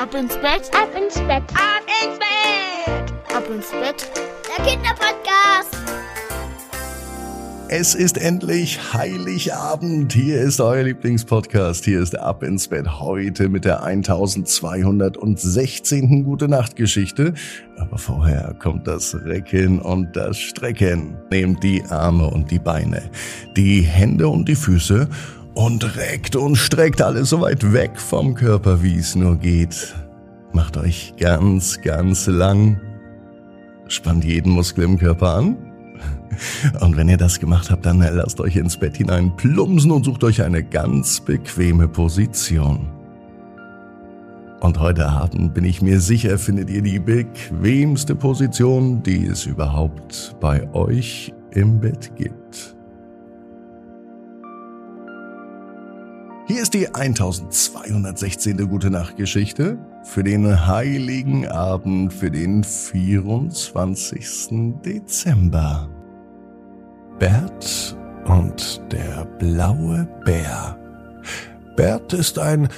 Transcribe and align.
Ab 0.00 0.14
ins 0.14 0.34
Bett, 0.36 0.70
Ab 0.72 0.88
ins 0.96 1.16
Bett. 1.26 1.42
Ab 1.52 1.82
ins 2.02 2.18
Bett. 2.18 3.12
ab 3.36 3.44
ins 3.54 3.70
Bett. 3.70 4.10
Der 4.48 4.64
Kinderpodcast. 4.64 5.76
Es 7.68 7.94
ist 7.94 8.16
endlich 8.16 8.80
Heiligabend. 8.94 10.14
Hier 10.14 10.40
ist 10.40 10.58
euer 10.58 10.84
Lieblingspodcast. 10.84 11.84
Hier 11.84 12.00
ist 12.00 12.18
Ab 12.18 12.42
ins 12.42 12.68
Bett 12.68 12.98
heute 12.98 13.50
mit 13.50 13.66
der 13.66 13.82
1216. 13.82 16.24
Gute 16.24 16.48
Nacht 16.48 16.76
Geschichte. 16.76 17.34
Aber 17.76 17.98
vorher 17.98 18.54
kommt 18.58 18.86
das 18.86 19.14
Recken 19.14 19.80
und 19.80 20.16
das 20.16 20.38
Strecken. 20.38 21.18
Nehmt 21.30 21.62
die 21.62 21.84
Arme 21.90 22.28
und 22.28 22.50
die 22.50 22.58
Beine, 22.58 23.02
die 23.54 23.82
Hände 23.82 24.28
und 24.28 24.48
die 24.48 24.56
Füße 24.56 25.10
und 25.54 25.96
reckt 25.96 26.36
und 26.36 26.56
streckt 26.56 27.02
alles 27.02 27.30
so 27.30 27.40
weit 27.40 27.72
weg 27.72 27.92
vom 27.98 28.34
Körper, 28.34 28.82
wie 28.82 28.96
es 28.96 29.14
nur 29.14 29.36
geht. 29.36 29.94
Macht 30.52 30.76
euch 30.76 31.14
ganz, 31.18 31.80
ganz 31.80 32.26
lang. 32.26 32.80
Spannt 33.88 34.24
jeden 34.24 34.52
Muskel 34.52 34.84
im 34.84 34.98
Körper 34.98 35.34
an. 35.34 35.56
Und 36.80 36.96
wenn 36.96 37.08
ihr 37.08 37.16
das 37.16 37.40
gemacht 37.40 37.70
habt, 37.70 37.84
dann 37.86 37.98
lasst 37.98 38.40
euch 38.40 38.56
ins 38.56 38.76
Bett 38.76 38.96
hinein 38.96 39.36
plumpsen 39.36 39.90
und 39.90 40.04
sucht 40.04 40.24
euch 40.24 40.42
eine 40.42 40.62
ganz 40.62 41.20
bequeme 41.20 41.88
Position. 41.88 42.88
Und 44.60 44.78
heute 44.78 45.08
Abend 45.08 45.54
bin 45.54 45.64
ich 45.64 45.80
mir 45.80 46.00
sicher, 46.00 46.38
findet 46.38 46.68
ihr 46.70 46.82
die 46.82 46.98
bequemste 46.98 48.14
Position, 48.14 49.02
die 49.02 49.26
es 49.26 49.46
überhaupt 49.46 50.36
bei 50.40 50.72
euch 50.74 51.32
im 51.50 51.80
Bett 51.80 52.12
gibt. 52.16 52.76
Hier 56.50 56.62
ist 56.62 56.74
die 56.74 56.92
1216. 56.92 58.68
Gute 58.68 58.90
Nacht 58.90 59.16
Geschichte 59.16 59.78
für 60.02 60.24
den 60.24 60.66
heiligen 60.66 61.46
Abend, 61.46 62.12
für 62.12 62.28
den 62.28 62.64
24. 62.64 64.48
Dezember. 64.84 65.88
Bert 67.20 67.96
und 68.26 68.82
der 68.90 69.26
blaue 69.38 70.08
Bär. 70.24 70.76
Bert 71.76 72.14
ist 72.14 72.40
ein 72.40 72.68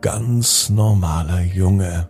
ganz 0.00 0.68
normaler 0.68 1.42
Junge. 1.42 2.08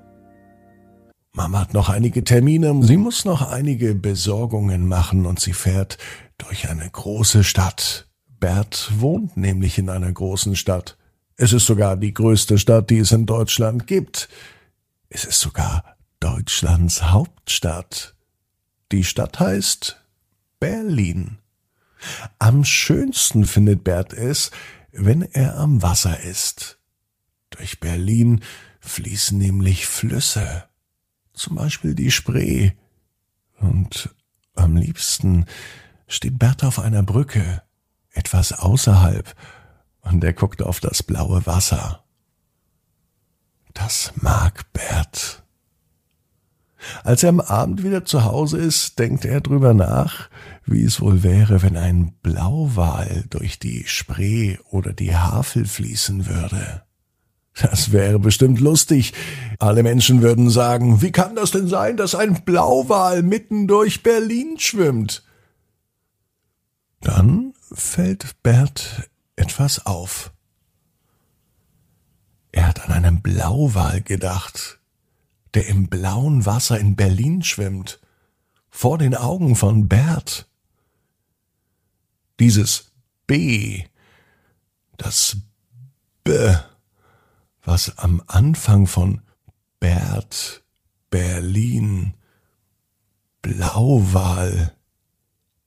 Mama 1.35 1.61
hat 1.61 1.75
noch 1.75 1.91
einige 1.91 2.25
Termine, 2.25 2.83
sie 2.83 2.97
muss 2.97 3.27
noch 3.27 3.47
einige 3.47 3.95
Besorgungen 3.95 4.89
machen 4.89 5.27
und 5.27 5.39
sie 5.39 5.53
fährt 5.53 5.99
durch 6.39 6.71
eine 6.71 6.89
große 6.89 7.45
Stadt. 7.45 8.09
Bert 8.39 8.91
wohnt 8.97 9.37
nämlich 9.37 9.77
in 9.77 9.91
einer 9.91 10.11
großen 10.11 10.57
Stadt. 10.57 10.97
Es 11.43 11.55
ist 11.55 11.65
sogar 11.65 11.97
die 11.97 12.13
größte 12.13 12.59
Stadt, 12.59 12.91
die 12.91 12.99
es 12.99 13.13
in 13.13 13.25
Deutschland 13.25 13.87
gibt. 13.87 14.29
Es 15.09 15.25
ist 15.25 15.41
sogar 15.41 15.97
Deutschlands 16.21 17.05
Hauptstadt. 17.05 18.15
Die 18.93 19.05
Stadt 19.05 19.41
heißt 19.41 20.05
Berlin. 20.59 21.39
Am 22.39 22.63
schönsten 22.63 23.47
findet 23.47 23.85
Bert 23.85 24.13
es, 24.13 24.51
wenn 24.93 25.23
er 25.23 25.57
am 25.57 25.81
Wasser 25.81 26.21
ist. 26.21 26.79
Durch 27.49 27.81
Berlin 27.81 28.43
fließen 28.81 29.39
nämlich 29.39 29.87
Flüsse, 29.87 30.65
zum 31.33 31.57
Beispiel 31.57 31.95
die 31.95 32.11
Spree. 32.11 32.73
Und 33.57 34.15
am 34.57 34.77
liebsten 34.77 35.47
steht 36.07 36.39
Bert 36.39 36.65
auf 36.65 36.79
einer 36.79 37.03
Brücke, 37.03 37.63
etwas 38.13 38.53
außerhalb, 38.53 39.35
und 40.03 40.23
er 40.25 40.33
guckt 40.33 40.63
auf 40.63 40.81
das 40.81 41.03
blaue 41.03 41.47
Wasser. 41.47 42.05
Das 43.75 44.13
mag 44.17 44.73
Bert. 44.73 45.43
Als 47.05 47.23
er 47.23 47.29
am 47.29 47.41
Abend 47.41 47.83
wieder 47.83 48.05
zu 48.05 48.25
Hause 48.25 48.59
ist, 48.59 48.99
denkt 48.99 49.25
er 49.25 49.41
drüber 49.41 49.75
nach, 49.75 50.31
wie 50.65 50.83
es 50.83 51.01
wohl 51.01 51.23
wäre, 51.23 51.63
wenn 51.63 51.77
ein 51.77 52.15
Blauwal 52.23 53.25
durch 53.29 53.59
die 53.59 53.85
Spree 53.87 54.57
oder 54.71 54.93
die 54.93 55.15
Havel 55.15 55.67
fließen 55.67 56.27
würde. 56.27 56.83
Das 57.61 57.93
wäre 57.93 58.19
bestimmt 58.19 58.61
lustig. 58.61 59.13
Alle 59.59 59.83
Menschen 59.83 60.23
würden 60.23 60.49
sagen, 60.51 61.03
wie 61.03 61.13
kann 61.13 61.35
das 61.35 61.51
denn 61.51 61.69
sein, 61.69 61.97
dass 61.97 62.15
ein 62.15 62.45
Blauwal 62.45 63.23
mitten 63.23 63.67
durch 63.67 64.03
Berlin 64.03 64.59
schwimmt? 64.59 65.23
Dann 67.01 67.53
fällt 67.73 68.43
Bert 68.43 69.11
etwas 69.41 69.87
auf. 69.87 70.33
Er 72.53 72.69
hat 72.69 72.81
an 72.81 72.93
einen 72.93 73.23
Blauwal 73.23 74.03
gedacht, 74.03 74.79
der 75.55 75.67
im 75.67 75.89
blauen 75.89 76.45
Wasser 76.47 76.79
in 76.79 76.95
Berlin 76.95 77.43
schwimmt, 77.43 78.01
vor 78.69 78.99
den 78.99 79.15
Augen 79.15 79.57
von 79.57 79.89
Bert. 79.89 80.47
Dieses 82.39 82.93
B, 83.27 83.85
das 84.97 85.39
B, 86.23 86.55
was 87.63 87.97
am 87.99 88.23
Anfang 88.27 88.87
von 88.87 89.23
Bert, 89.81 90.63
Berlin, 91.09 92.15
Blauwal, 93.43 94.77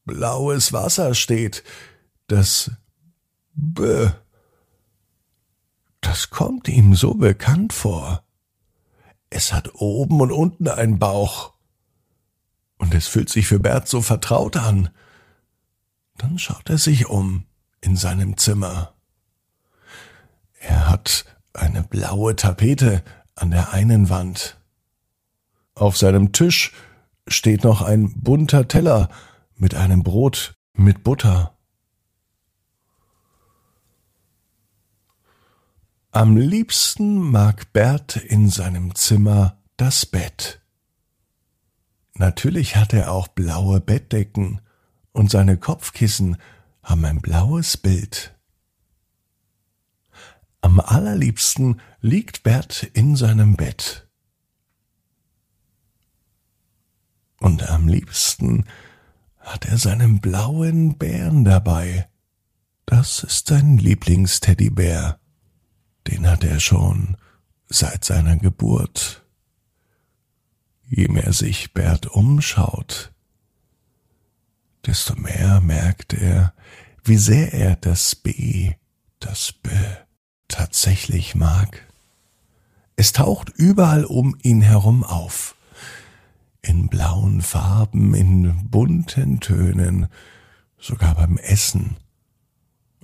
blaues 0.06 0.73
Wasser 0.73 1.16
steht, 1.16 1.63
das 2.28 2.72
B, 3.55 4.09
das 6.01 6.29
kommt 6.29 6.67
ihm 6.67 6.95
so 6.95 7.13
bekannt 7.13 7.73
vor. 7.73 8.23
Es 9.29 9.53
hat 9.53 9.75
oben 9.75 10.21
und 10.21 10.31
unten 10.31 10.67
einen 10.67 10.99
Bauch. 10.99 11.53
Und 12.77 12.93
es 12.93 13.07
fühlt 13.07 13.29
sich 13.29 13.47
für 13.47 13.59
Bert 13.59 13.87
so 13.87 14.01
vertraut 14.01 14.57
an. 14.57 14.89
Dann 16.17 16.37
schaut 16.37 16.69
er 16.69 16.77
sich 16.77 17.07
um 17.07 17.45
in 17.81 17.95
seinem 17.95 18.37
Zimmer. 18.37 18.93
Er 20.59 20.89
hat 20.89 21.25
eine 21.53 21.83
blaue 21.83 22.35
Tapete 22.35 23.03
an 23.35 23.51
der 23.51 23.73
einen 23.73 24.09
Wand. 24.09 24.57
Auf 25.75 25.97
seinem 25.97 26.31
Tisch 26.31 26.73
steht 27.27 27.63
noch 27.63 27.81
ein 27.81 28.13
bunter 28.21 28.67
Teller 28.67 29.09
mit 29.55 29.73
einem 29.75 30.03
Brot 30.03 30.55
mit 30.73 31.03
Butter. 31.03 31.57
Am 36.16 36.38
liebsten 36.38 37.18
mag 37.18 37.74
Bert 37.74 38.18
in 38.18 38.47
seinem 38.47 38.94
Zimmer 38.94 39.57
das 39.78 40.06
Bett. 40.06 40.62
Natürlich 42.13 42.75
hat 42.75 42.94
er 42.94 43.12
auch 43.12 43.28
blaue 43.29 43.81
Bettdecken 43.81 44.62
und 45.12 45.31
seine 45.31 45.57
Kopfkissen 45.57 46.38
haben 46.84 47.03
ein 47.06 47.19
blaues 47.19 47.78
Bild. 47.78 48.38
Am 50.62 50.79
allerliebsten 50.79 51.81
liegt 52.00 52.44
Bert 52.44 52.84
in 52.94 53.16
seinem 53.16 53.56
Bett. 53.56 54.07
Und 57.40 57.68
am 57.72 57.88
liebsten 57.88 58.66
hat 59.40 59.66
er 59.66 59.80
seinen 59.80 60.22
blauen 60.22 60.95
Bären 61.00 61.44
dabei. 61.44 62.07
Das 62.85 63.24
ist 63.24 63.47
sein 63.47 63.80
Lieblingsteddybär 63.80 65.19
den 66.07 66.29
hat 66.29 66.43
er 66.43 66.59
schon 66.59 67.17
seit 67.67 68.05
seiner 68.05 68.37
Geburt. 68.37 69.23
Je 70.87 71.07
mehr 71.07 71.33
sich 71.33 71.73
Bert 71.73 72.07
umschaut, 72.07 73.11
desto 74.85 75.15
mehr 75.15 75.61
merkt 75.61 76.13
er, 76.13 76.53
wie 77.03 77.17
sehr 77.17 77.53
er 77.53 77.75
das 77.75 78.15
B, 78.15 78.73
das 79.19 79.51
B 79.51 79.69
tatsächlich 80.47 81.35
mag. 81.35 81.87
Es 82.95 83.11
taucht 83.11 83.49
überall 83.49 84.05
um 84.05 84.38
ihn 84.44 84.61
herum 84.61 85.03
auf. 85.03 85.56
In 86.61 86.88
blauen 86.88 87.41
Farben, 87.41 88.13
in 88.13 88.69
bunten 88.69 89.39
Tönen, 89.39 90.07
sogar 90.77 91.15
beim 91.15 91.38
Essen. 91.38 91.97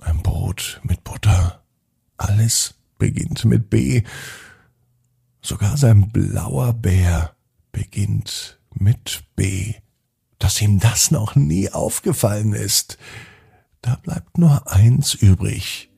Ein 0.00 0.22
Brot 0.22 0.80
mit 0.84 1.04
Butter. 1.04 1.62
Alles 2.16 2.79
beginnt 3.00 3.44
mit 3.44 3.68
B. 3.68 4.02
Sogar 5.42 5.76
sein 5.76 6.12
blauer 6.12 6.72
Bär 6.72 7.34
beginnt 7.72 8.60
mit 8.72 9.24
B. 9.34 9.74
Dass 10.38 10.62
ihm 10.62 10.78
das 10.78 11.10
noch 11.10 11.34
nie 11.34 11.70
aufgefallen 11.70 12.52
ist. 12.52 12.98
Da 13.82 13.96
bleibt 13.96 14.38
nur 14.38 14.70
eins 14.70 15.14
übrig. 15.14 15.90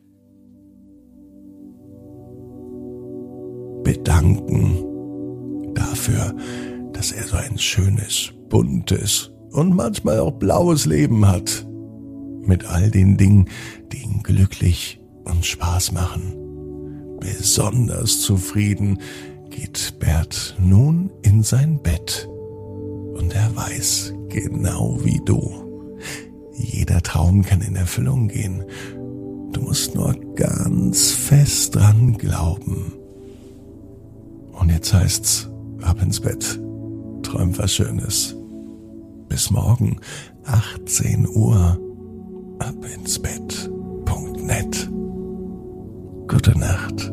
Bedanken 3.82 5.74
dafür, 5.74 6.34
dass 6.92 7.12
er 7.12 7.24
so 7.24 7.36
ein 7.36 7.58
schönes, 7.58 8.32
buntes 8.48 9.32
und 9.50 9.74
manchmal 9.74 10.20
auch 10.20 10.32
blaues 10.32 10.86
Leben 10.86 11.26
hat. 11.26 11.66
Mit 12.44 12.64
all 12.64 12.90
den 12.90 13.16
Dingen, 13.16 13.48
die 13.92 14.02
ihn 14.02 14.22
glücklich 14.22 15.00
und 15.24 15.44
Spaß 15.44 15.92
machen 15.92 16.41
besonders 17.54 18.22
zufrieden 18.22 18.98
geht 19.50 19.98
Bert 19.98 20.56
nun 20.58 21.10
in 21.20 21.42
sein 21.42 21.82
Bett. 21.82 22.26
Und 23.12 23.34
er 23.34 23.54
weiß, 23.54 24.14
genau 24.30 24.98
wie 25.04 25.20
du. 25.26 25.98
Jeder 26.54 27.02
Traum 27.02 27.42
kann 27.42 27.60
in 27.60 27.76
Erfüllung 27.76 28.28
gehen. 28.28 28.64
Du 29.52 29.60
musst 29.60 29.94
nur 29.94 30.14
ganz 30.34 31.10
fest 31.10 31.74
dran 31.74 32.16
glauben. 32.16 32.94
Und 34.52 34.70
jetzt 34.70 34.94
heißt's, 34.94 35.50
ab 35.82 36.00
ins 36.00 36.20
Bett. 36.20 36.58
Träum 37.22 37.58
was 37.58 37.74
Schönes. 37.74 38.34
Bis 39.28 39.50
morgen, 39.50 40.00
18 40.44 41.28
Uhr. 41.28 41.78
Ab 42.60 42.76
ins 42.94 43.18
Bett. 43.18 43.70
Punkt 44.06 44.42
net. 44.42 44.88
Gute 46.28 46.58
Nacht. 46.58 47.12